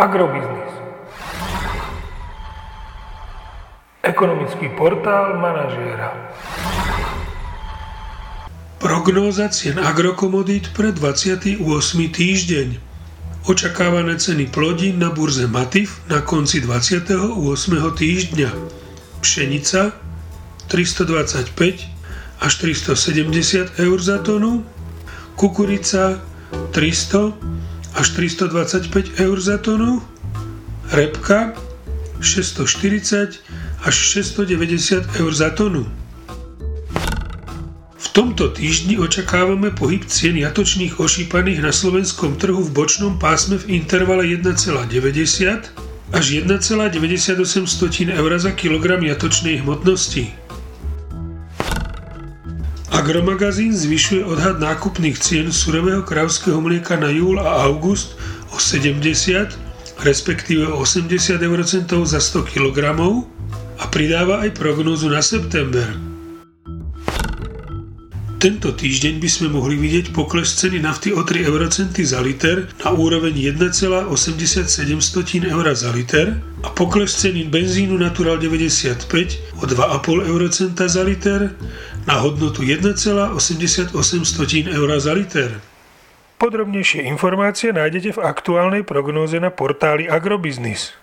Agrobiznis. 0.00 0.72
Ekonomický 4.00 4.72
portál 4.72 5.36
manažéra. 5.36 6.16
Prognóza 8.80 9.52
cien 9.52 9.76
agrokomodít 9.76 10.72
pre 10.72 10.96
28. 10.96 11.60
týždeň. 12.16 12.80
Očakávané 13.44 14.16
ceny 14.16 14.48
plodín 14.48 14.96
na 14.96 15.12
burze 15.12 15.44
Matif 15.44 16.00
na 16.08 16.24
konci 16.24 16.64
28. 16.64 17.36
týždňa. 17.92 18.56
Pšenica 19.20 19.92
325 20.72 22.40
až 22.40 22.52
370 22.56 23.76
eur 23.76 23.98
za 24.00 24.16
tonu, 24.24 24.64
kukurica 25.36 26.24
300 26.72 27.49
až 28.00 28.08
325 28.16 29.20
eur 29.20 29.36
za 29.40 29.60
tonu, 29.60 30.00
repka 30.88 31.52
640 32.20 33.44
až 33.84 33.94
690 33.94 35.20
eur 35.20 35.32
za 35.36 35.52
tonu. 35.52 35.84
V 38.00 38.08
tomto 38.08 38.48
týždni 38.48 38.96
očakávame 38.96 39.70
pohyb 39.76 40.00
cien 40.08 40.40
jatočných 40.40 40.96
ošípaných 40.96 41.60
na 41.60 41.76
slovenskom 41.76 42.40
trhu 42.40 42.64
v 42.64 42.72
bočnom 42.72 43.20
pásme 43.20 43.60
v 43.60 43.84
intervale 43.84 44.24
1,90 44.32 46.16
až 46.16 46.24
1,98 46.40 46.96
eur 48.16 48.30
za 48.40 48.52
kilogram 48.56 49.04
jatočnej 49.04 49.60
hmotnosti. 49.60 50.39
Agromagazín 53.00 53.72
zvyšuje 53.72 54.28
odhad 54.28 54.60
nákupných 54.60 55.16
cien 55.16 55.48
surového 55.48 56.04
kravského 56.04 56.60
mlieka 56.60 57.00
na 57.00 57.08
júl 57.08 57.40
a 57.40 57.64
august 57.64 58.12
o 58.52 58.60
70, 58.60 59.56
respektíve 60.04 60.68
80 60.68 61.40
eurocentov 61.40 62.04
za 62.04 62.20
100 62.20 62.44
kg 62.52 62.92
a 63.80 63.84
pridáva 63.88 64.44
aj 64.44 64.52
prognózu 64.52 65.08
na 65.08 65.24
september. 65.24 66.09
Tento 68.40 68.72
týždeň 68.72 69.20
by 69.20 69.28
sme 69.28 69.52
mohli 69.52 69.76
vidieť 69.76 70.16
pokles 70.16 70.56
ceny 70.56 70.80
nafty 70.80 71.12
o 71.12 71.20
3 71.20 71.44
eurocenty 71.44 72.08
za 72.08 72.24
liter 72.24 72.72
na 72.80 72.88
úroveň 72.88 73.36
1,87 73.36 74.08
eur 75.44 75.66
za 75.76 75.92
liter 75.92 76.40
a 76.64 76.72
pokles 76.72 77.12
ceny 77.20 77.52
benzínu 77.52 78.00
Natural 78.00 78.40
95 78.40 79.60
o 79.60 79.68
2,5 79.68 80.32
eurocenta 80.32 80.88
za 80.88 81.04
liter 81.04 81.52
na 82.08 82.16
hodnotu 82.16 82.64
1,88 82.64 83.92
eur 84.72 84.88
za 84.96 85.12
liter. 85.12 85.60
Podrobnejšie 86.40 87.04
informácie 87.12 87.76
nájdete 87.76 88.16
v 88.16 88.24
aktuálnej 88.24 88.88
prognóze 88.88 89.36
na 89.36 89.52
portáli 89.52 90.08
Agrobiznis. 90.08 90.96